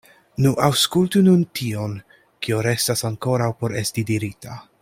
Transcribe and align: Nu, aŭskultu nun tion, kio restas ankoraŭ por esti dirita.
Nu, 0.45 0.53
aŭskultu 0.67 1.21
nun 1.27 1.43
tion, 1.59 1.93
kio 2.47 2.65
restas 2.71 3.07
ankoraŭ 3.13 3.55
por 3.63 3.81
esti 3.87 4.09
dirita. 4.13 4.61